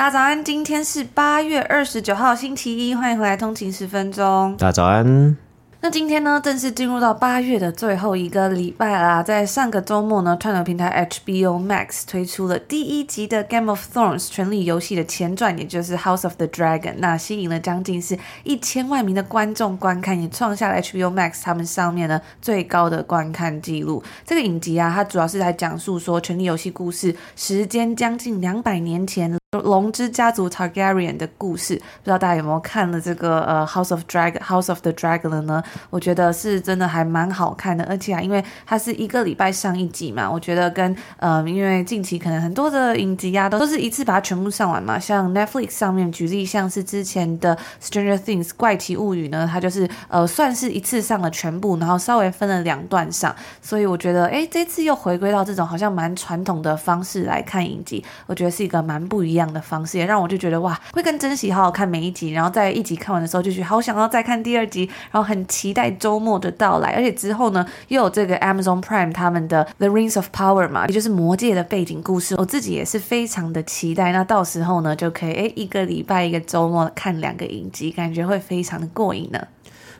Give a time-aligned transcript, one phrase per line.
[0.00, 4.56] 大家早安，今天是八月二十九号，星期一，欢迎回来通勤十分钟。
[4.56, 5.36] 大家早安。
[5.82, 9.22] 那今天呢，正式进入到八月的最后一个礼拜啦。
[9.22, 24.02] 在上个周末呢，串流平台 HBO Max 推出了第一集的《Game of Thrones》权力游戏的前传，也就是《House of the Dragon》，那吸引了将近是一千万名的观众观看，也创下了 HBO Max 他们上面呢最高的观看记录。
[24.24, 29.39] 这个影集啊，它主要是在讲述说权力游戏故事，时间将近两百年前。
[29.58, 35.60] 龙之家族 Targaryen 的故事，不知道大家有没有看了这个呃 House of Drag House of the Dragon 呢？
[35.90, 44.96] 我觉得是真的还蛮好看的，而且啊，因为它是一个礼拜上一集嘛，我觉得跟呃，因为近期可能很多的影集啊，都是一次把它全部上完嘛。
[45.00, 59.39] 像 Netflix 上面举例，像是之前的 Stranger Things 怪奇物语呢，它就是呃算是一次上了全部，然后稍微分了两段上，所以我觉得哎，这次又回归到这种好像蛮传统的方式来看影集，我觉得是一个蛮不一样。
[59.40, 66.90] 这样的方式也让我就觉得哇，会更珍惜好好看每一集，然后在一集看完的时候就觉得好想要再看第二集，然后很期待周末的到来。
[66.90, 74.12] 而且之后呢，又有这个 Amazon Prime 他们的 The Rings of Power 嘛，也就是魔界的背景故事，我自己也是非常的期待。
[74.12, 79.40] 那到时候呢，就可以诶一个礼拜一个周末看两个影集，感觉会非常的过瘾呢。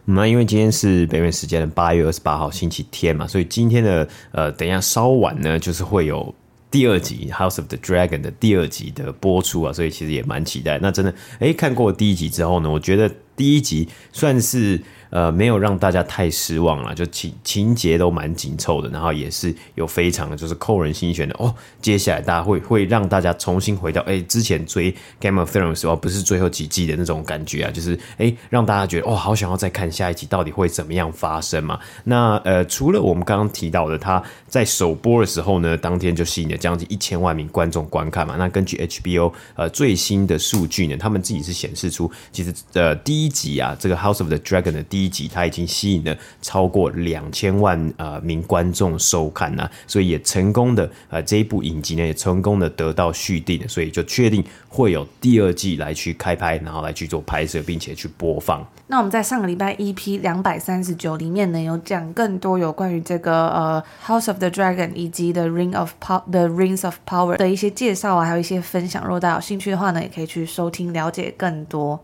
[0.04, 6.34] 嗯，那因为今天是北美时间的八月二十八号星期天嘛，所以今天的呃，等一下稍晚呢，就是会有。
[6.70, 10.78] 第二集《House of the Dragon》的第二集的播出啊，所以其实也蛮期待。
[10.80, 14.80] 那真的，诶，看过第一集之后呢，我觉得第一集算是。
[15.10, 21.52] 呃，没有让大家太失望了，就情情节都蛮紧凑的，然后也是有非常的就是扣人心弦的哦。
[21.82, 31.80] 接下来大家会会让大家重新回到哎之前追《Game of Thrones》的时候，不是最后几季的那种感觉啊，就是哎让大家觉得哦，好想要再看下一集到底会怎么样发生嘛。
[32.04, 38.36] 那呃，除了我们刚刚提到的，他在首播的时候呢，当天就吸引了将近一千万名观众观看嘛。
[38.38, 44.99] 那根据 HBO 呃最新的数据呢，他们自己是显示出其实呃第一集啊，这个《House of the Dragon》的第。
[45.04, 58.66] 一集它已经吸引了超过两千万呃名观众收看呐，所以也成功的呃这一部影集呢也成功的得到续订，所以就确定会有第二季来去开拍，然后来去做拍摄，并且去播放。
[58.86, 67.36] 那我们在上个礼拜 EP 两百三十九里面呢有讲更多有关于这个呃 House of the Dragon 以及 The Ring of Power The Rings of Power
[67.36, 69.04] 的一些介绍啊，还有一些分享。
[69.04, 72.00] 如果大家有兴趣的话呢，也可以去收听了解更多。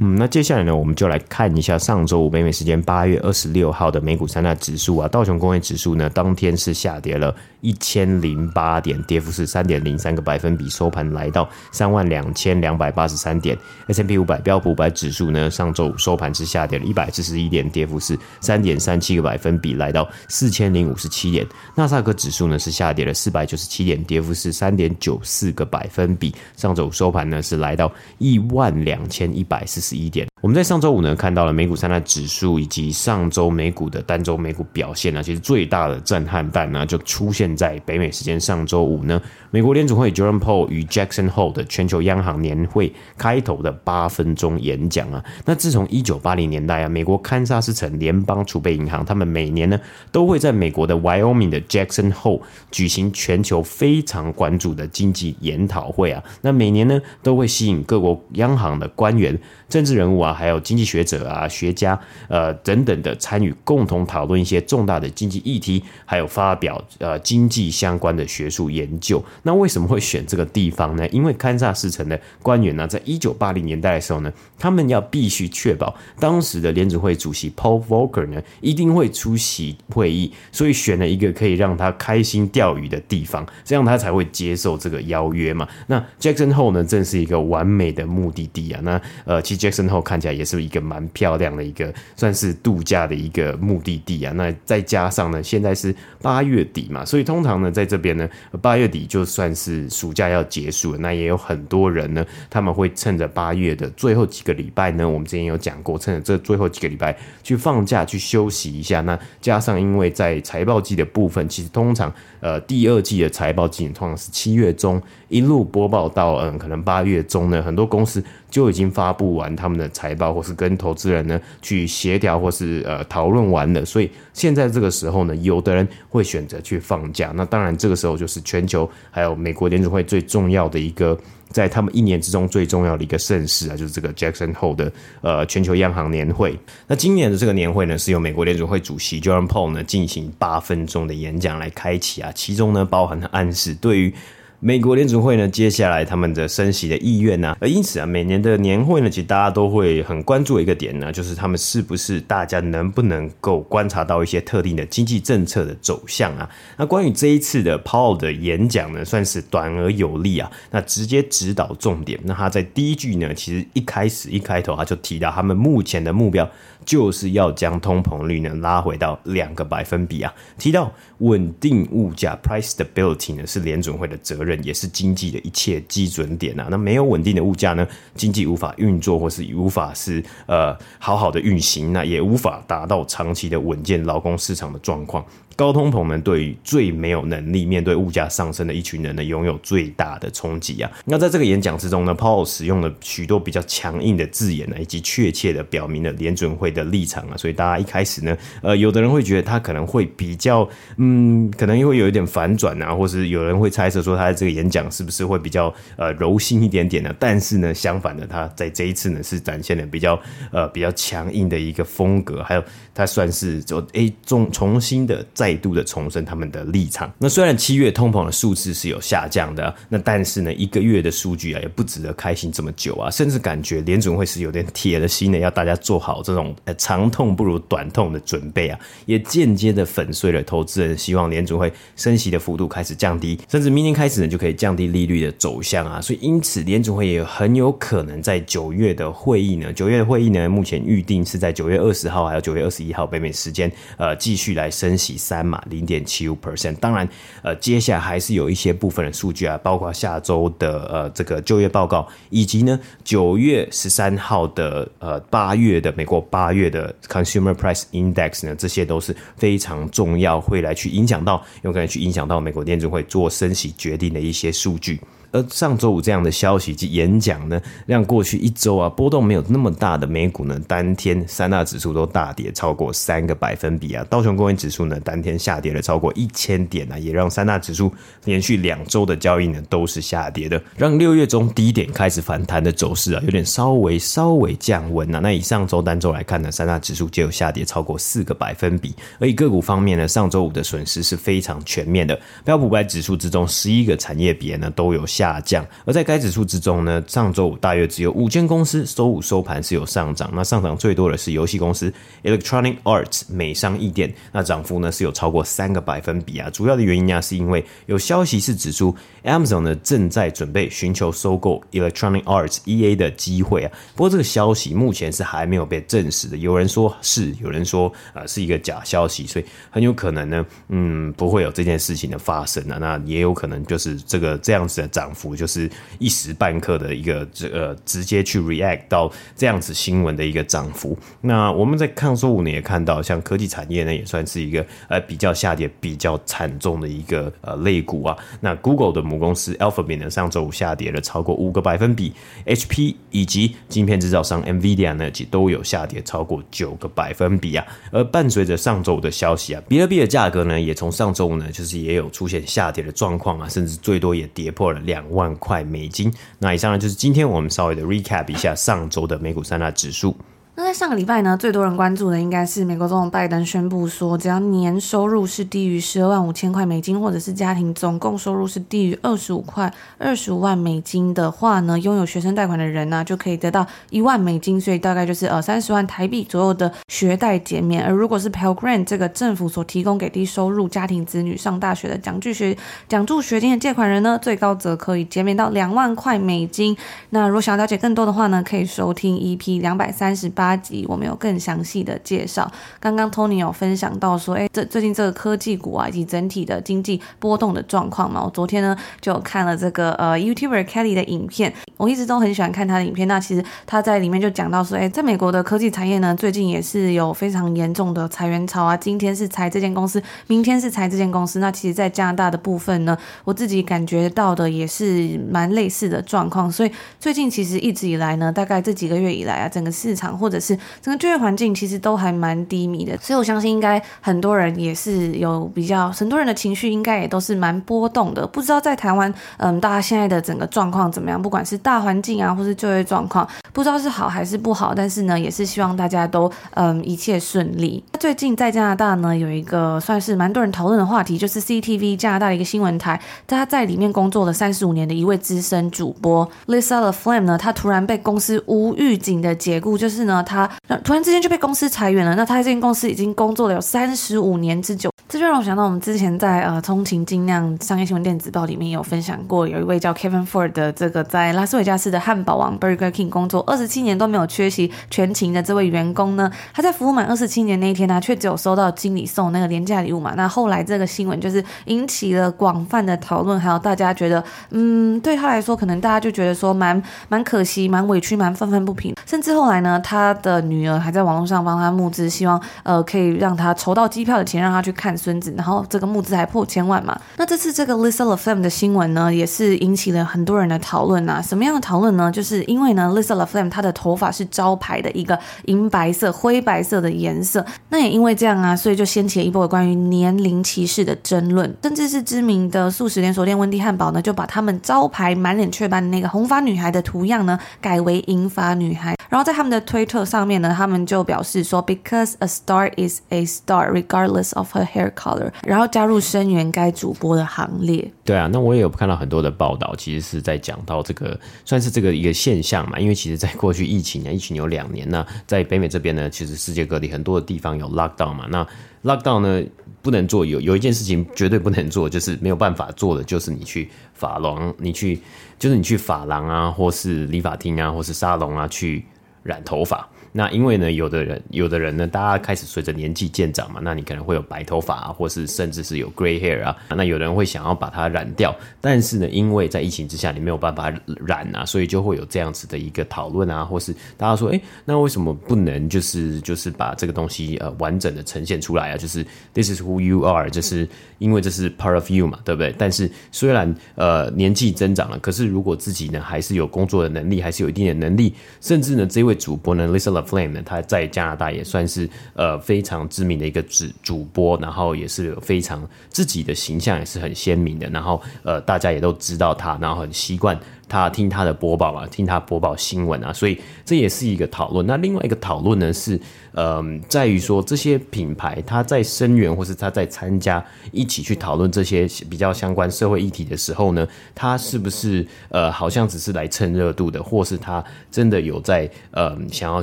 [0.00, 13.58] 嗯，那接下来呢，我们就来看一下上周五北美时间八月二十六号的美股三大指数啊，道琼工业指数呢，当天是下跌了一千零八点，跌幅是三点零三个百分比，收盘来到三万两千两百八十三点。
[13.88, 21.44] S&P 五百标普五百指数呢，上周五收盘是下跌了一百四十一点，跌幅是三点三七个百分比，来到四千零五十七点。
[21.74, 29.87] 纳斯达克指数呢是下跌了四百九十七点，跌幅是三点九四个百分比，上周五收盘呢是来到一万两千一百四十。
[29.88, 49.80] 十一点，我们在上周五呢看到了美股三大指数以及上周美股的单周美股表现呢，其实最大的震撼弹呢就出现在北美时间上周五呢，美国联储会 Jerome Powell 与 Jackson Hole 的全球央行年会开头的八分钟演讲啊，那自从一九八零年代啊，美国堪萨斯城联邦储备银行他们每年呢
[50.12, 59.36] 都会在美国的 Wyoming 的 Jackson Hole 举行全球非常关注的经济研讨会啊，那每年呢都会吸引各国央行的官员。
[59.68, 69.22] 政治人物啊，还有经济学者啊、学家呃等等的参与，共同讨论一些重大的经济议题，还有发表呃经济相关的学术研究。
[69.42, 71.06] 那为什么会选这个地方呢？
[71.10, 85.68] 因为堪萨斯城的官员呢、在一九八零年代的时候呢，他们要必须确保当时的联准会主席 Paul Volcker 呢一定会出席会议，所以选了一个可以让他开心钓鱼的地方，这样他才会接受这个邀约嘛。
[85.88, 88.80] 那 Jackson Hole 呢，正是一个完美的目的地啊。
[88.82, 89.58] 那呃，其实。
[89.58, 94.32] Jackson Hole 看看起来也是一个蛮漂亮的一个，算是度假的一个目的地啊。
[94.34, 98.28] 那再加上呢，现在是八月底嘛，所以通常呢，在这边呢，
[98.60, 109.00] 八月底就算是暑假要结束了，那也有很多人呢，他们会趁着八月的最后几个礼拜呢，我们之前有讲过，趁着这最后几个礼拜去放假去休息一下。
[109.02, 119.54] 那加上因为在财报季的部分，其实通常呃第二季的财报季通常是七月中一路播报到嗯可能八月中呢，很多公司就已经发布完。
[119.54, 123.84] 他们的财报，或是跟投资人呢去协调，或是呃讨论完了。
[123.84, 127.32] 所以现在这个时候呢，有的人会选择去放假。
[127.34, 131.18] 那当然，这个时候就是全球还有美国联准会最重要的一个。
[131.50, 134.92] 在他们一年之中最重要的一个盛事啊，就是这个 Jackson Hole 的
[135.22, 136.54] 呃全球央行年会。
[136.86, 144.12] 那今年的这个年会呢，是由美国联准会主席 John Powell 呢进行八分钟的演讲来开启啊，其中呢包含了暗示对于。
[144.60, 156.50] 美国联储会呢，接下来他们的升息的意愿呢，而因此啊，每年的年会呢，其实大家都会很关注一个点呢，就是他们是不是大家能不能够观察到一些特定的经济政策的走向啊？
[156.76, 162.18] 那关于这一次的 Powell 的演讲呢，算是短而有力啊，那直接指导重点。
[162.24, 166.50] 那他在第一句呢，其实一开始一开头他就提到，他们目前的目标
[166.88, 174.58] 就是要将通膨率呢拉回到两个百分比啊，提到稳定物价 （price stability） 呢是联准会的责任。
[174.64, 185.22] 也是经济的一切基准点啊，那没有稳定的物价呢，经济无法运作，或是无法是呃好好的运行，那也无法达到长期的稳健劳工市场的状况。
[185.58, 190.88] 高通膨呢，对于最没有能力面对物价上升的一群人呢，拥有最大的冲击啊。
[191.04, 197.36] 那在这个演讲之中呢，Paul 使用了许多比较强硬的字眼呢，以及确切的表明了联准会的立场啊。
[197.36, 207.12] 所以大家一开始呢，呃，有的人会觉得他可能会比较，嗯，可能又会有一点反转啊，或是有人会猜测说他的这个演讲是不是会比较呃柔性一点点呢？
[207.18, 210.16] 但是呢，相反的，他在这一次呢是展现了比较
[210.52, 212.62] 呃比较强硬的一个风格，还有
[212.94, 215.47] 他算是就诶重重新的再。
[215.48, 217.10] 再度的重申他们的立场。
[217.16, 235.98] 那虽然七月通膨的数字是有下降的，那但是呢，一个月的数据啊，也不值得开心这么久啊，甚至感觉联准会是有点铁了心的，要大家做好这种呃长痛不如短痛的准备啊，也间接的粉碎了投资人希望联准会升息的幅度开始降低，甚至明年开始呢就可以降低利率的走向啊。
[235.98, 245.37] 所以因此联准会也很有可能在九月的会议呢，九月的会议呢，目前预定是在九月二十号还有九月二十一号北美时间，呃，继续来升息三。
[245.38, 247.08] 三码零点七五 percent，当然，
[247.42, 265.00] 呃，接下来还是有一些部分的数据啊，包括下周的呃这个就业报告，以及呢九月十三号的呃八月的美国八月的 Consumer Price Index 呢，这些都是非常重要，会来去影响到，有可能去影响到美国电子会做升息决定的一些数据。
[265.30, 274.02] 而上周五这样的消息及演讲呢，让过去一周啊波动没有那么大的美股呢，当天三大指数都大跌超过三个百分比啊。
[274.08, 277.92] 道琼工业指数呢，当天下跌了超过一千点啊，也让三大指数
[278.24, 285.18] 连续两周的交易呢都是下跌的，让六月中低点开始反弹的走势啊，有点稍微稍微降温啊。
[285.18, 288.94] 那以上周单周来看呢，三大指数就有下跌超过四个百分比。
[289.18, 295.06] 而以个股方面呢，上周五的损失是非常全面的，标普五百指数之中十一个产业别呢都有。
[295.18, 301.92] 下降，而在该指数之中呢，上周五大约只有五间公司周五收盘是有上涨，那上涨最多的是游戏公司
[302.22, 306.48] Electronic Arts 美商易电，那涨幅呢是有超过三个百分比啊。
[306.50, 308.94] 主要的原因啊，是因为有消息是指出
[309.24, 313.72] Amazon 呢正在准备寻求收购 Electronic Arts EA 的机会啊。
[313.96, 322.78] 不过这个消息目前是还没有被证实的，有人说是，有人说啊是一个假消息，所以很有可能呢，嗯，不会有这件事情的发生啊。
[322.78, 325.07] 那也有可能就是这个这样子的涨。
[325.08, 330.96] 涨幅就是一时半刻的一个这呃直接去 react 到这样子新闻的一个涨幅。
[331.22, 338.14] 那我们在上周五呢也看到，像科技产业呢也算是一个呃比较下跌比较惨重的一个呃类股啊。
[338.40, 342.12] 那 Google 的母公司 Alphabet 呢上周五下跌了超过五个百分比
[342.44, 347.66] ，HP 以及晶片制造商 NVIDIA 呢其都有下跌超过九个百分比啊。
[347.90, 354.97] 而伴随着上周五的消息啊，比特币的价格呢也从上周五呢就是也有出现下跌的状况啊，甚至最多也跌破了两。
[354.98, 356.12] 两万块美金。
[356.40, 360.16] 那以上呢，就是今天我们稍微的 recap 一下上周的美股三大指数。
[360.58, 377.84] 那在上个礼拜呢，最多人关注的应该是美国总统拜登宣布说，只要年收入是低于十二万五千块美金，或者是家庭总共收入是低于二十五块二十五万美金的话呢，拥有学生贷款的人呢、就可以得到一万美金，所以大概就是呃三十万台币左右的学贷减免。
[377.84, 386.76] 而如果是 Pell Grant 这个政府所提供给低收入家庭子女上大学的奖助学奖助学金的借款人呢，最高则可以减免到两万块美金。
[387.10, 390.47] 那如果想要了解更多的话呢，可以收听 EP 两百三十八。
[390.48, 392.50] 八集，我们有更详细的介绍。
[392.80, 403.06] 刚刚 Tony 有分享到说，哎，这最近这个科技股啊，以及整体的经济波动的状况嘛，我昨天呢就看了这个呃 YouTuber Kelly 的影片，我一直都很喜欢看他的影片。
[403.06, 411.40] 那其实他在里面就讲到说，哎，在美国的科技产业呢，最近也是有非常严重的裁员潮啊，今天是裁这间公司，明天是裁这间公司。
[411.40, 416.50] 那其实，在加拿大的部分呢，我自己感觉到的也是蛮类似的状况。
[416.50, 422.96] 所以最近其实一直以来呢，大概这几个月以来啊，整个市场或者是整个就业环境其实都还蛮低迷的。
[422.98, 428.26] 所以我相信应该很多人也是有比较，很多人的情绪应该也都是蛮波动的。
[428.26, 431.20] 不知道在台湾，嗯，大家现在的整个状况怎么样？
[431.20, 434.74] 不管是大环境啊，或是就业状况，不知道是好还是不好。
[434.74, 437.82] 但是呢，也是希望大家都嗯一切顺利。
[437.98, 452.14] 最近在加拿大呢，有一个算是蛮多人讨论的话题，就是 CTV 加拿大的一个新闻台，他在里面工作了三十五年的一位资深主播 Lisa Flame 呢，他突然被公司无预警的解雇，就是呢，他那突然之间就被公司裁员了。
[452.14, 470.12] 那他在这间公司已经工作了有三十五年之久，这就让我想到我们之前在呃通勤精酿商业新闻电子报里面有分享过，有一位叫 Kevin Ford 的这个在拉斯维加斯的汉堡王 Burger King 工作二十七年都没有缺席全勤的这位员工呢，他在服务满二十七年那一天呢，却只有收到经理送那个廉价礼物嘛。
[470.14, 478.94] 那后来这个新闻就是引起了广泛的讨论，还有大家觉得，嗯，对他来说，可能大家就觉得说蛮蛮可惜、蛮委屈、蛮愤愤不平。
[479.06, 485.32] 甚至后来呢，他的女儿还在网络上帮他募资，希望呃可以让他筹到机票的钱，让他去看孙子。
[485.36, 487.00] 然后这个募资还破千万嘛。
[487.16, 491.22] 那这次这个 Lisa l a f a m 的新闻呢，也是引起了很多人的讨论啊。
[491.22, 492.10] 什么样的讨论呢？
[492.10, 497.44] 就是因为呢 Lisa LaFlam 她的头发是招牌的一个银白色、灰白色的颜色。
[497.68, 508.96] 那也因为这样啊，所以就掀起了一波关于年龄歧视的争论，甚至是知名的素食连锁店温蒂汉堡呢，就把他们招牌满脸雀斑的那个红发女孩的图样呢，改为银发女孩。
[509.08, 517.90] 然后在他们的推特上面呢，他们就表示说，Because a star is a star regardless of her hair color，然后加入声援该主播的行列。
[518.04, 528.46] 对啊，那我也有看到很多的报道，其实是在讲到这个算是这个一个现象嘛，因为其实在过去疫情啊，疫情有两年，那在北美这边呢，其实世界各地很多的地方有 lockdown 嘛，那
[528.84, 529.42] lockdown 呢
[529.82, 535.00] 不能做，有有一件事情绝对不能做，就是没有办法做的，就是你去法廊，你去
[535.38, 538.84] 就是你去法廊啊，或是理发厅啊，或是沙龙啊去。
[539.28, 539.86] 染头发。
[540.10, 546.56] 那因为呢，有的人，有的人呢，大家开始随着年纪渐长嘛，那你可能会有白头发啊，或是甚至是有 gray hair 啊。
[546.70, 550.72] 那有人会想要把它染掉，但是呢，因为在疫情之下，你没有办法
[551.06, 558.76] 染啊，所以就会有这样子的一个讨论啊，或是大家说，哎，那为什么不能就是就是把这个东西呃完整的呈现出来啊？
[558.78, 560.66] 就是 this is who you are，就是
[560.98, 562.52] 因为这是 part of you 嘛，对不对？
[562.56, 580.38] 但是虽然呃年纪增长了，可是如果自己呢还是有工作的能力，还是有一定的能力，甚至呢这位主播呢，Lisa Flame 呢，他在加拿大也算是呃非常知名的一个主主播，然后也是非常自己的形象也是很鲜明的，然后呃大家也都知道他，然后很习惯。
[580.68, 584.66] 他听他的播报啊，听他播报新闻啊，所以这也是一个讨论。
[584.66, 585.98] 那另外一个讨论呢是，
[586.34, 599.62] 嗯，在于说这些品牌他在声援或是他在参加一起去讨论这些比较相关社会议题的时候呢，他是不是呃好像只是来蹭热度的，或是他真的有在呃想要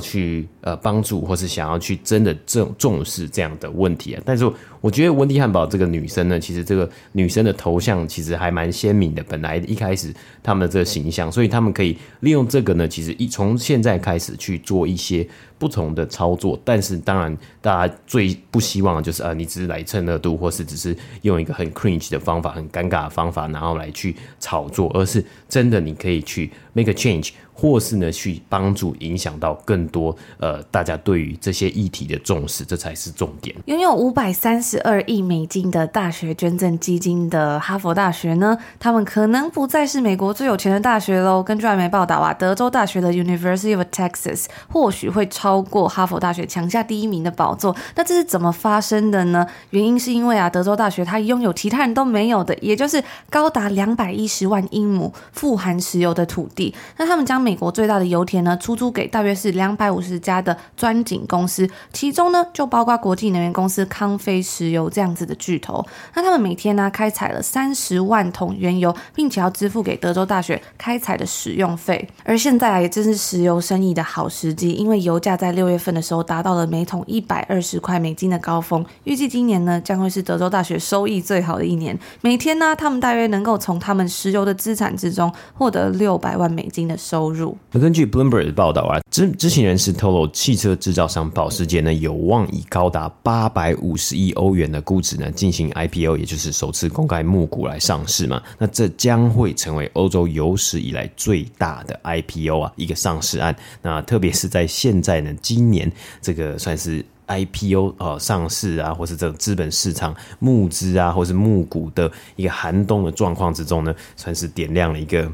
[0.00, 4.22] 去呃帮助，或是想要去真的重重视这样的问题啊？
[4.24, 9.22] 但是我觉得温蒂汉堡这个女生呢，其实这个女生的头像其实还蛮鲜明的。
[9.24, 10.86] 本来一开始他们的这个。
[10.86, 15.26] 形象，所以他们可以利用这个呢，其实一从现在开始去做一些
[15.58, 16.58] 不同的操作。
[16.64, 27.30] 但是当然，大家最不希望的就是啊，你只是来蹭热度，或是只是用一个很 cringe 的方法、很尴尬的方法，然后来去炒作，而是真的你可以去 make a change。
[27.58, 33.56] 或是呢，去帮助影响到更多呃，大家对于这些议题的重视，这才是重点。
[33.64, 41.42] 拥有五百三十二亿美金的大学捐赠基金的哈佛大学呢，他们可能不再是美国最有钱的大学喽。
[41.42, 47.74] 根据外媒报道啊，德州大学的 University of Texas 或许会超超过哈佛大学抢下第一名的宝座。
[47.94, 49.46] 那这是怎么发生的呢？
[49.70, 53.00] 原因是因为啊，德州大学它拥有其他人都没有的，也就是
[53.30, 56.74] 高达两百一十万英亩富含石油的土地。
[56.96, 65.86] 那他们将美国最大的油田呢，出租给大约是两百五十家的钻井公司，其中呢就包括国际能源公司康菲石油这样子的巨头。
[66.14, 72.08] 那他们每天呢开采了三十万桶原油，并且要支付给德州大学开采的使用费。
[72.24, 81.98] 而现在啊也正是石油生意的好时机，因为油价在六月份的时候达到了每桶一百二十块美金的高峰，预计今年呢将会是德州大学收益最好的一年。
[82.22, 87.56] 每天呢，他们大约能够从他们石油的资产之中获得六百万美金的收入。
[87.72, 98.42] 那根据 Bloomberg 的报道啊，知知情人士透露，汽车制造商保时捷呢有望以高达八百五十亿欧元的估值呢进行 IPO，也就是首次公开募股来上市嘛。
[98.58, 103.54] 那这将会成为欧洲有史以来最大的 IPO 啊，一个上市案。
[103.82, 105.90] 那特别是在现在呢，今年
[106.22, 115.30] 这个算是 IPO 呃上市啊，或是这种资本市场募资啊，或是募股的一个寒冬的状况之中呢，算是点亮了一个。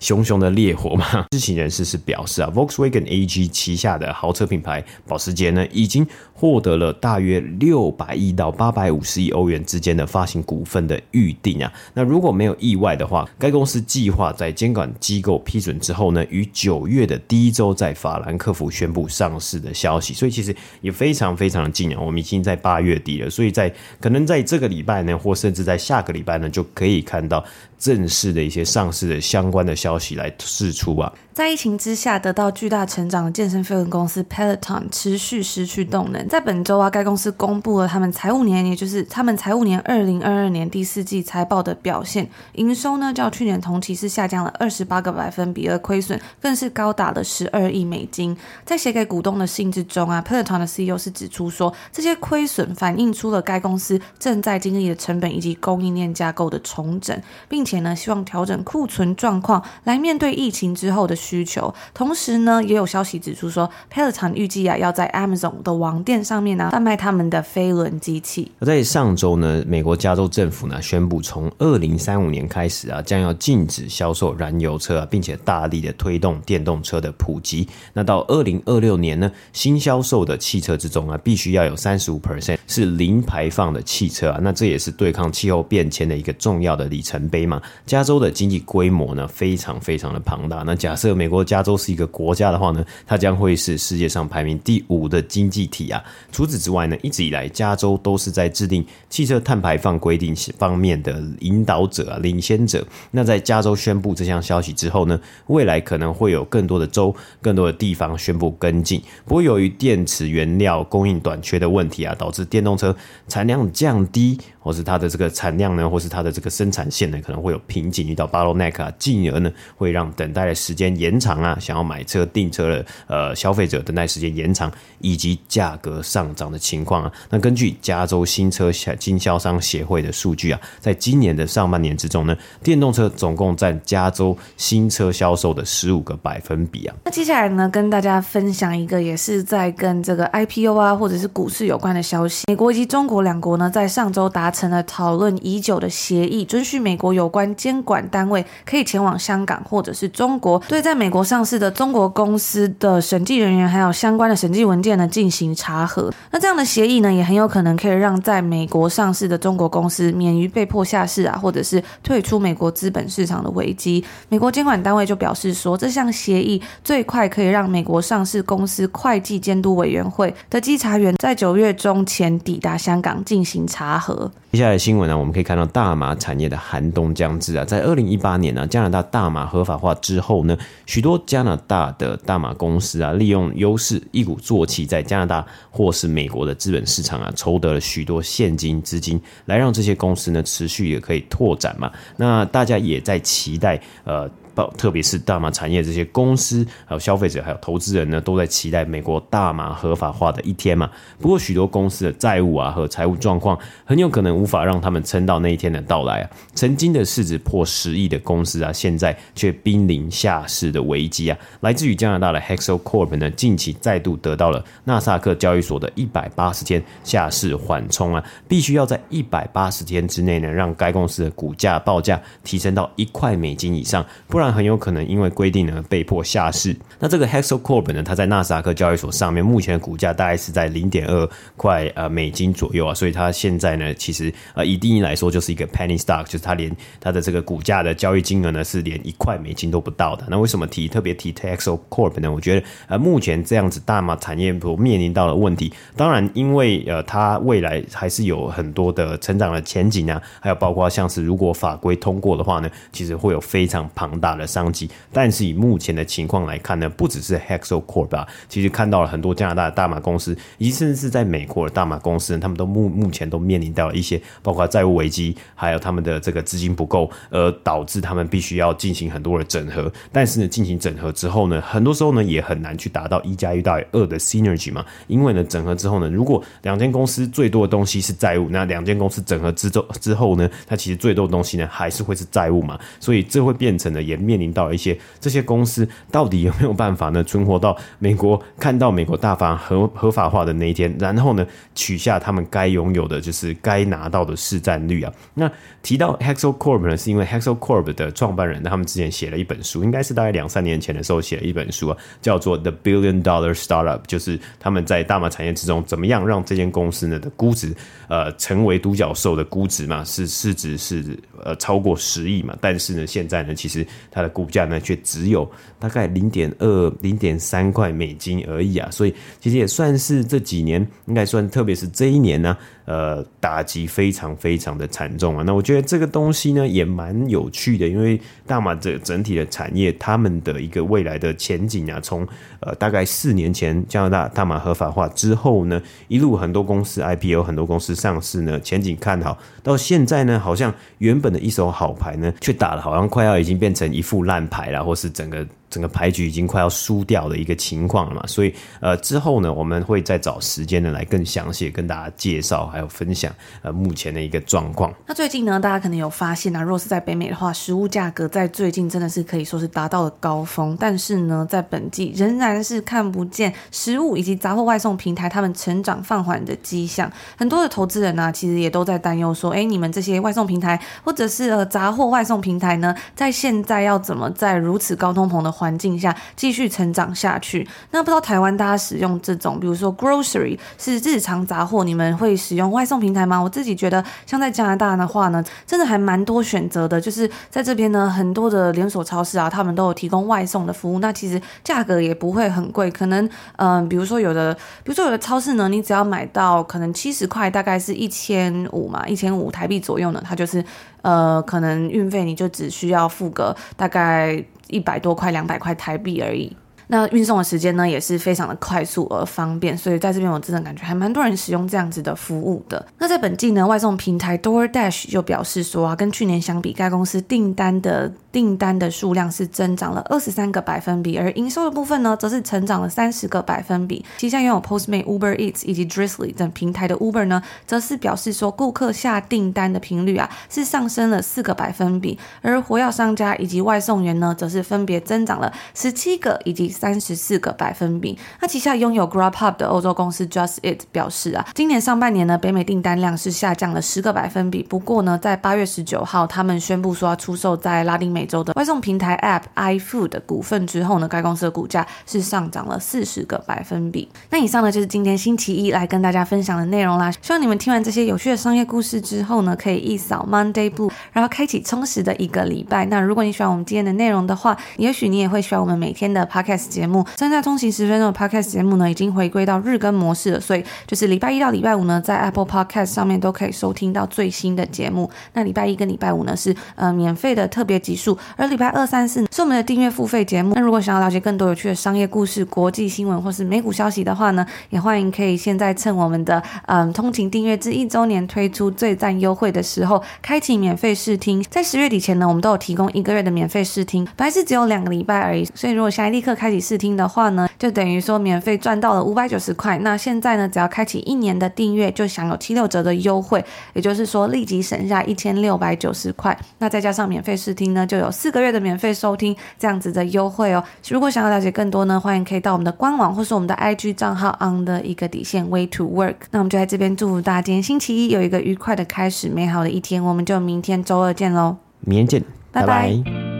[0.00, 11.72] 熊熊的烈火嘛， 知情人士是表示啊，Volkswagen AG 旗下的豪车品牌保时捷呢，已经获得了大约六百亿到八百五十亿欧元之间的发行股份的预定啊。
[11.94, 20.12] 那如果没有意外的话，该公司计划在监管机构批准之后呢，于九月的第一周在法兰克福宣布上市的消息。
[20.12, 27.44] 所以其实也非常非常近啊，我们已经在八月底了，所以在可能在这个礼拜呢，或甚至在下个礼拜呢，就可以看到
[27.84, 30.14] 正式的一些上市的相关的消息。
[30.14, 31.12] 来释出吧。
[31.34, 36.28] 在疫情之下得到巨大成长的健身飞轮公司 Peloton 持续失去动能。
[36.28, 42.30] 在本周啊，该公司公布了他们财务年，也就是他们财务年二零二二年第四季财报的表现。
[42.52, 48.36] 营收呢，较去年同期是下降了二十八个百分比，而亏损更是高达了十二亿美金。
[48.64, 61.14] 在写给股东的信之中啊，Peloton 的 CEO 是指出说，这些亏损反映出了该公司正在经历的成本以及供应链架构的重整，并且呢，希望调整库存状况来面对疫情之后的。
[61.24, 68.50] 需求，同时呢，也有消息指出说，Peloton 预计啊要在 Amazon 的网店上面呢贩卖他们的飞轮机器。
[68.58, 77.66] 而在上周呢，美国加州政府呢宣布，从二零三五年开始啊，将要禁止销售燃油车啊，并且大力的推动电动车的普及。
[77.94, 84.38] 那到二零二六年呢，新销售的汽车之中啊，必须要有三十五 percent 是零排放的汽车啊。
[84.42, 87.53] 那这也是对抗气候变迁的一个重要的里程碑嘛。
[87.86, 90.62] 加州的经济规模呢，非常非常的庞大。
[90.64, 96.02] 那假设美国加州是一个国家的话呢，它将会是世界上排名第五的经济体啊。
[96.32, 102.84] 除此之外呢，一直以来加州都是在制定汽车碳排放规定方面的引导者啊、领先者。
[103.10, 109.02] 那在加州宣布这项消息之后呢，未来可能会有更多的州、更多的地方宣布跟进。
[109.24, 112.94] 不过，由于电池原料供应短缺的问题啊，导致电动车
[113.28, 127.12] 产量降低，或是它的这个产量呢，或是它的这个生产线呢，可能会有瓶颈，遇到 bottleneck 啊，进而呢会让等待的时间延长啊，想要买车订车的呃消费者等待时间延长，以及价格上涨的情况啊。
[127.28, 136.96] 那根据加州新车经销商协会的数据啊，在今年的上半年之中呢，电动车总共占加州新车销售的十五个百分比啊。
[137.04, 142.44] 那接下来呢，跟大家分享一个也是在跟这个 IPO 啊或者是股市有关的消息。
[142.48, 156.12] 美国以及中国两国呢，在上周达成了讨论已久的协议，准许美国有关监管单位可以前往香港或者是中国，对在美国上市的中国公司的审计人员还有相关的审计文件呢进行查核。
[156.30, 164.04] 那这样的协议呢，也很有可能可以让在美国上市的中国公司免于被迫下市啊，或者是退出美国资本市场的危机。
[164.28, 174.30] 美国监管单位就表示说，这项协议最快可以让美国上市公司会计监督委员会的稽查员在九月中前抵达香港进行查核。
[174.52, 177.64] 接下来新闻呢，我们可以看到大麻产业的寒冬将至啊！
[177.64, 191.90] 在二零一八年呢，加拿大大麻合法化之后呢，许多加拿大的大麻公司啊，利用优势一鼓作气，在加拿大或是美国的资本市场啊，筹得了许多现金资金，来让这些公司呢持续也可以拓展嘛。
[192.16, 194.30] 那大家也在期待呃。
[194.76, 200.90] 特别是大麻产业这些公司，还有消费者，还有投资人呢，都在期待美国大麻合法化的一天嘛。
[201.18, 206.30] 不过，许多公司的债务啊和财务状况，很有可能无法让他们撑到那一天的到来啊。
[206.54, 211.36] 曾经的市值破十亿的公司啊，现在却濒临下市的危机啊。
[211.60, 224.43] 来自于加拿大的 Hexo Corp 呢，近期再度得到了纳萨克交易所的一百八十天下市缓冲啊，必须要在一百八十天之内呢，让该公司的股价报价提升到一块美金以上，不然。
[224.44, 226.76] 但很有可能因为规定呢被迫下市。
[226.98, 231.26] 那这个 Hexo Corp 呢，它在纳斯达克交易所上面目前的股价大概是在零点二
[231.56, 240.26] 块呃美金左右啊，所以它现在呢其实呃以定义来说就是一个 penny stock，就是它连它的这个股价的交易金额呢是连一块美金都不到的。
[240.28, 242.30] 那为什么提特别提 Hexo Corp 呢？
[242.30, 254.33] 我觉得呃目前这样子大马产业所面临到的问题，当然因为呃它未来还是有很多的成长的前景啊，还有包括像是如果法规通过的话呢，其实会有非常庞大。
[254.36, 254.88] 的商机。
[255.12, 269.92] 但是以目前的情况来看呢，不只是 Hexo Corp 啊，其实看到了很多加拿大的大马公司，以及甚至是在美国的大马公司，他们都目目前都面临到一些包括债务危机，还有他们的这个资金不够，而导致他们必须要进行很多的整合。
[270.12, 295.12] 但是呢，进行整合之后呢，很多时候呢也很难去达到一加一大于二的 synergy 嘛，因为呢整合之后呢，如果两间公司最多的东西是债务，那两间公司整合之后之后呢，它其实最多的东西呢还是会是债务嘛，所以这会变成了也面临到一些这些公司到底有没有办法呢存活到美国，看到美国大法合合法化的那一天，然后呢取下他们该拥有的就是该拿到的市占率啊。
[295.34, 295.50] 那
[295.82, 307.74] 提到 Hexo Corp 呢，是因为 Hexo Corp 的创办人他们之前写了一本书，应该是大概两三年前的时候写了一本书啊，叫做 The Billion Dollar Startup，就是他们在大麻产业之中怎么样让这间公司呢的估值
[308.08, 325.42] 呃成为独角兽的估值嘛，是市值是呃超过十亿嘛，但是呢现在呢其实它的股价呢却只有大概零点二零点三块美金而已啊，所以其实也算是这几年应该算，特别是这一年呢、呃，打击非常非常的惨重啊！
[325.46, 332.28] 那我觉得这个东西呢也蛮有趣的，因为大马这整体的产业，他们的一个未来的前景啊，从
[332.60, 345.46] 呃大概四年前加拿大大马合法化之后呢，一路很多公司 IPO，很多公司上市呢，前景看好，到现在呢，好像原本的一手好牌呢，却打了好像快要已经变成一副烂牌了，或是整个。
[345.74, 354.94] 整个牌局已经快要输掉的一个情况了嘛，所以呃之后呢，我们会再找时间呢来更详细跟大家介绍还有分享呃目前的一个状况。
[355.04, 367.10] 那最近呢，大家可能有发现啊，若是在北美的话，食物价格在最近真的是可以说是达到了高峰，但是呢，在本季仍然是看不见食物以及杂货外送平台他们成长放缓的迹象。
[367.36, 377.66] 很多的投资人呢、其实也都在担忧说，哎，你们这些外送平台或者是呃杂货外送平台呢，在现在要怎么在如此高通膨的环环境下继续成长下去。
[377.90, 383.40] 那不知道台湾大家使用这种，比如说 grocery 是日常杂货，你们会使用外送平台吗？
[383.40, 387.00] 我自己觉得，像在加拿大的话呢，真的还蛮多选择的。
[387.00, 390.98] 就是在这边呢，很多的连锁超市啊，他们都有提供外送的服务。
[390.98, 400.62] 那其实价格也不会很贵，可能嗯、比如说有的，比如说有的超市呢，你只要买到可能七十块，大概是一千五嘛，一千五台币左右呢，它就是
[401.00, 404.44] 呃，可能运费你就只需要付个大概。
[404.68, 406.56] 一百多块、两百块台币而已。
[406.88, 412.84] 那运送的时间呢，也是非常的快速而方便，所以在这边我真的感觉还蛮多人使用这样子的服务的。
[412.98, 424.04] 那在本季呢，外送平台 DoorDash 就表示说啊，跟去年相比，该公司订单的订单的数量是增长了二十三个百分比，而营收的部分呢，则是成长了三十个百分比。
[424.18, 438.18] 旗下拥有 Postmate、Uber Eats 以及 Drizly 等平台的 Uber 呢，则是表示说，顾客下订单的频率啊，是上升了四个百分比，而活跃商家以及外送员呢，则是分别增长了十七个以及三十四个百分比。
[438.40, 444.62] 那旗下拥有 Grubhub 的欧洲公司 Just Eat 表示啊，今年上半年呢，北美订单量是下降了十个百分比。
[444.62, 454.08] 不过呢，在八月十九号，他们宣布说要出售在拉丁美洲的外送平台 App iFood 的股份之后呢，该公司的股价是上涨了四十个百分比。
[454.30, 457.10] 那以上呢，就是今天星期一来跟大家分享的内容啦。
[457.22, 462.84] 希望你们听完这些有趣的商业故事之后呢，可以一扫 Monday Blue，然后开启充实的一个礼拜。
[462.86, 467.04] 那如果你喜欢我们今天的内容的话，也许你也会喜欢我们每天的 Podcast 节目。
[467.16, 475.10] 三加通勤十分钟的 Podcast 节目呢，已经回归到日更模式了，所以就是礼拜一到礼拜五呢，在 Apple Podcast 上面都可以收听到最新的节目。
[475.32, 480.54] 那礼拜一跟礼拜五呢是呃免费的特别集数，而礼拜二、三、四是我们的订阅付费节目。
[480.54, 491.42] 那如果想要了解更多有趣的商业故事、国际新闻或是美股消息的话呢，也欢迎可以现在趁我们的嗯通勤订阅制一周年推出最赞优惠的时候，开启免费试听。
[491.50, 499.76] 在十月底前呢，我们都有提供一个月的免费试听，本来是只有两个礼拜而已，所以如果现在立刻开启试听的话呢，就等于说免费赚到了五百九十块。
[499.78, 506.36] 那现在呢，只要开启一年的订阅，就享有七六折的优惠，也就是说立即省下一千六百九十块。
[506.58, 510.62] 那再加上免费试听呢，就有四个月的免费收听这样子的优惠哦。
[510.88, 516.14] 如果想要了解更多呢，欢迎可以到我们的官网或是我们的 IG 账号 on 的一个底线 way to work。
[516.30, 520.02] 那我们就在这边祝福大家今天星期一有一个愉快的开始，美好的一天。
[520.04, 522.66] 我们就明天周二见喽，明天见，拜拜。
[522.66, 523.33] 拜拜。